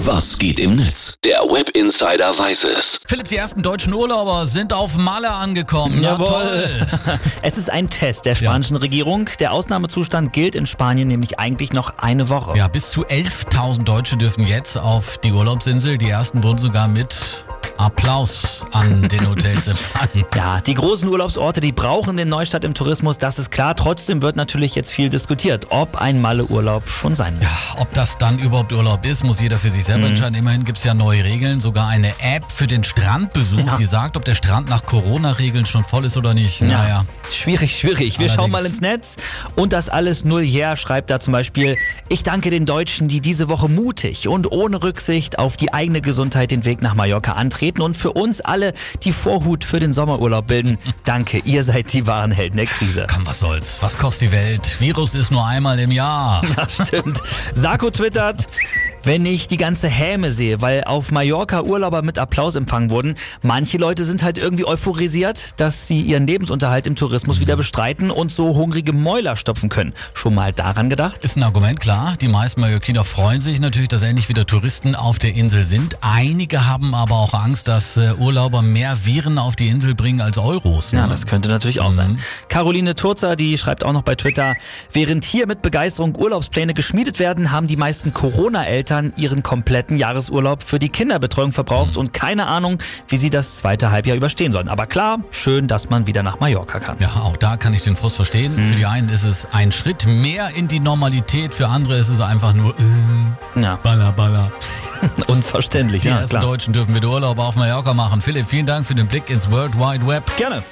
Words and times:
Was 0.00 0.36
geht 0.38 0.60
im 0.60 0.76
Netz? 0.76 1.14
Der 1.24 1.40
Web 1.40 1.70
Insider 1.70 2.38
weiß 2.38 2.64
es. 2.64 3.00
Philipp, 3.06 3.28
die 3.28 3.36
ersten 3.36 3.62
deutschen 3.62 3.94
Urlauber 3.94 4.44
sind 4.46 4.74
auf 4.74 4.98
Malle 4.98 5.30
angekommen. 5.30 6.00
Na 6.02 6.18
toll. 6.18 6.86
Es 7.42 7.56
ist 7.56 7.70
ein 7.70 7.88
Test 7.88 8.26
der 8.26 8.34
spanischen 8.34 8.76
Regierung. 8.76 9.30
Der 9.40 9.52
Ausnahmezustand 9.52 10.34
gilt 10.34 10.54
in 10.54 10.66
Spanien 10.66 11.08
nämlich 11.08 11.38
eigentlich 11.38 11.72
noch 11.72 11.96
eine 11.98 12.28
Woche. 12.28 12.58
Ja, 12.58 12.68
bis 12.68 12.90
zu 12.90 13.06
11.000 13.06 13.84
Deutsche 13.84 14.18
dürfen 14.18 14.46
jetzt 14.46 14.76
auf 14.76 15.16
die 15.18 15.32
Urlaubsinsel. 15.32 15.96
Die 15.96 16.10
ersten 16.10 16.42
wurden 16.42 16.58
sogar 16.58 16.88
mit 16.88 17.45
Applaus 17.78 18.64
an 18.72 19.08
den 19.08 19.28
Hotels 19.28 19.68
empfangen. 19.68 20.24
Ja, 20.36 20.60
die 20.60 20.74
großen 20.74 21.08
Urlaubsorte, 21.08 21.60
die 21.60 21.72
brauchen 21.72 22.16
den 22.16 22.28
Neustart 22.28 22.64
im 22.64 22.74
Tourismus, 22.74 23.18
das 23.18 23.38
ist 23.38 23.50
klar. 23.50 23.74
Trotzdem 23.74 24.22
wird 24.22 24.36
natürlich 24.36 24.74
jetzt 24.74 24.90
viel 24.90 25.08
diskutiert, 25.08 25.66
ob 25.70 25.96
ein 26.00 26.20
Malle-Urlaub 26.20 26.88
schon 26.88 27.14
sein 27.14 27.34
muss. 27.36 27.44
Ja, 27.44 27.80
ob 27.80 27.92
das 27.94 28.16
dann 28.18 28.38
überhaupt 28.38 28.72
Urlaub 28.72 29.04
ist, 29.06 29.24
muss 29.24 29.40
jeder 29.40 29.58
für 29.58 29.70
sich 29.70 29.84
selber 29.84 30.06
entscheiden. 30.06 30.34
Immerhin 30.34 30.64
gibt 30.64 30.78
es 30.78 30.84
ja 30.84 30.94
neue 30.94 31.24
Regeln, 31.24 31.60
sogar 31.60 31.88
eine 31.88 32.08
App 32.20 32.44
für 32.50 32.66
den 32.66 32.84
Strandbesuch, 32.84 33.66
Ja. 33.66 33.76
die 33.76 33.84
sagt, 33.86 34.16
ob 34.16 34.24
der 34.24 34.34
Strand 34.34 34.68
nach 34.68 34.84
Corona-Regeln 34.86 35.66
schon 35.66 35.84
voll 35.84 36.04
ist 36.04 36.16
oder 36.16 36.34
nicht. 36.34 36.60
Naja. 36.62 37.04
Schwierig, 37.32 37.78
schwierig. 37.78 38.18
Wir 38.18 38.28
schauen 38.28 38.50
mal 38.50 38.58
Allerdings. 38.58 38.78
ins 38.78 38.82
Netz 38.82 39.16
und 39.54 39.72
das 39.72 39.88
alles 39.88 40.24
null 40.24 40.44
her 40.44 40.76
schreibt 40.76 41.10
da 41.10 41.18
zum 41.20 41.32
Beispiel, 41.32 41.76
ich 42.08 42.22
danke 42.22 42.50
den 42.50 42.66
Deutschen, 42.66 43.08
die 43.08 43.20
diese 43.20 43.48
Woche 43.48 43.68
mutig 43.68 44.28
und 44.28 44.50
ohne 44.52 44.82
Rücksicht 44.82 45.38
auf 45.38 45.56
die 45.56 45.72
eigene 45.72 46.00
Gesundheit 46.00 46.50
den 46.50 46.64
Weg 46.64 46.82
nach 46.82 46.94
Mallorca 46.94 47.32
antreten 47.32 47.65
und 47.74 47.96
für 47.96 48.12
uns 48.12 48.40
alle 48.40 48.72
die 49.02 49.12
Vorhut 49.12 49.64
für 49.64 49.78
den 49.78 49.92
Sommerurlaub 49.92 50.46
bilden. 50.46 50.78
Danke, 51.04 51.38
ihr 51.44 51.62
seid 51.62 51.92
die 51.92 52.06
wahren 52.06 52.30
Helden 52.30 52.56
der 52.56 52.66
Krise. 52.66 53.06
Komm, 53.12 53.26
was 53.26 53.40
soll's? 53.40 53.78
Was 53.80 53.98
kostet 53.98 54.28
die 54.28 54.32
Welt? 54.32 54.80
Virus 54.80 55.14
ist 55.14 55.30
nur 55.30 55.44
einmal 55.46 55.78
im 55.78 55.90
Jahr. 55.90 56.42
Das 56.56 56.86
stimmt. 56.88 57.20
Sarko 57.54 57.90
twittert, 57.90 58.46
wenn 59.06 59.24
ich 59.24 59.46
die 59.46 59.56
ganze 59.56 59.86
Häme 59.86 60.32
sehe, 60.32 60.60
weil 60.60 60.82
auf 60.82 61.12
Mallorca 61.12 61.62
Urlauber 61.62 62.02
mit 62.02 62.18
Applaus 62.18 62.56
empfangen 62.56 62.90
wurden, 62.90 63.14
manche 63.40 63.78
Leute 63.78 64.04
sind 64.04 64.24
halt 64.24 64.36
irgendwie 64.36 64.66
euphorisiert, 64.66 65.60
dass 65.60 65.86
sie 65.86 66.00
ihren 66.00 66.26
Lebensunterhalt 66.26 66.88
im 66.88 66.96
Tourismus 66.96 67.38
wieder 67.38 67.56
bestreiten 67.56 68.10
und 68.10 68.32
so 68.32 68.56
hungrige 68.56 68.92
Mäuler 68.92 69.36
stopfen 69.36 69.68
können. 69.68 69.94
Schon 70.12 70.34
mal 70.34 70.52
daran 70.52 70.88
gedacht? 70.88 71.24
Ist 71.24 71.36
ein 71.36 71.44
Argument, 71.44 71.78
klar. 71.78 72.14
Die 72.20 72.26
meisten 72.26 72.60
Mallorquiner 72.60 73.04
freuen 73.04 73.40
sich 73.40 73.60
natürlich, 73.60 73.88
dass 73.88 74.02
endlich 74.02 74.28
wieder 74.28 74.44
Touristen 74.44 74.96
auf 74.96 75.20
der 75.20 75.34
Insel 75.34 75.62
sind. 75.62 75.98
Einige 76.00 76.66
haben 76.66 76.92
aber 76.92 77.14
auch 77.14 77.32
Angst, 77.32 77.68
dass 77.68 77.96
äh, 77.96 78.12
Urlauber 78.18 78.60
mehr 78.62 79.06
Viren 79.06 79.38
auf 79.38 79.54
die 79.54 79.68
Insel 79.68 79.94
bringen 79.94 80.20
als 80.20 80.36
Euros. 80.36 80.90
Ja, 80.90 81.02
ne? 81.02 81.08
das 81.10 81.26
könnte 81.26 81.48
natürlich 81.48 81.78
auch 81.78 81.92
sein. 81.92 82.18
Caroline 82.48 82.96
Turzer, 82.96 83.36
die 83.36 83.56
schreibt 83.56 83.84
auch 83.84 83.92
noch 83.92 84.02
bei 84.02 84.16
Twitter, 84.16 84.56
während 84.92 85.24
hier 85.24 85.46
mit 85.46 85.62
Begeisterung 85.62 86.16
Urlaubspläne 86.16 86.74
geschmiedet 86.74 87.20
werden, 87.20 87.52
haben 87.52 87.68
die 87.68 87.76
meisten 87.76 88.12
Corona-Eltern 88.12 88.95
ihren 89.16 89.42
kompletten 89.42 89.96
Jahresurlaub 89.96 90.62
für 90.62 90.78
die 90.78 90.88
Kinderbetreuung 90.88 91.52
verbraucht 91.52 91.96
und 91.96 92.12
keine 92.12 92.46
Ahnung, 92.46 92.78
wie 93.08 93.16
sie 93.16 93.30
das 93.30 93.56
zweite 93.56 93.90
Halbjahr 93.90 94.16
überstehen 94.16 94.52
sollen. 94.52 94.68
Aber 94.68 94.86
klar, 94.86 95.18
schön, 95.30 95.68
dass 95.68 95.90
man 95.90 96.06
wieder 96.06 96.22
nach 96.22 96.40
Mallorca 96.40 96.78
kann. 96.80 96.96
Ja, 96.98 97.14
auch 97.22 97.36
da 97.36 97.56
kann 97.56 97.74
ich 97.74 97.82
den 97.82 97.96
Frust 97.96 98.16
verstehen. 98.16 98.54
Mhm. 98.56 98.68
Für 98.70 98.76
die 98.76 98.86
einen 98.86 99.08
ist 99.08 99.24
es 99.24 99.46
ein 99.52 99.72
Schritt 99.72 100.06
mehr 100.06 100.50
in 100.54 100.68
die 100.68 100.80
Normalität, 100.80 101.54
für 101.54 101.68
andere 101.68 101.98
ist 101.98 102.08
es 102.08 102.20
einfach 102.20 102.52
nur 102.54 102.74
äh, 102.78 103.60
Ja, 103.60 103.76
baller, 103.76 104.12
baller. 104.12 104.52
unverständlich. 105.26 106.02
Die 106.02 106.08
Ja, 106.08 106.24
klar. 106.26 106.42
Deutschen 106.42 106.72
dürfen 106.72 106.94
wieder 106.94 107.08
Urlaub 107.08 107.38
auf 107.38 107.56
Mallorca 107.56 107.94
machen. 107.94 108.20
Philipp, 108.20 108.46
vielen 108.46 108.66
Dank 108.66 108.86
für 108.86 108.94
den 108.94 109.06
Blick 109.06 109.30
ins 109.30 109.50
World 109.50 109.74
Wide 109.78 110.06
Web. 110.06 110.24
Gerne. 110.36 110.62